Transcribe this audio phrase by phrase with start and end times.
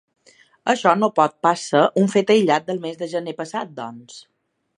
[0.73, 4.19] Això no pot pas ser un fet aïllat del mes de gener passat, doncs.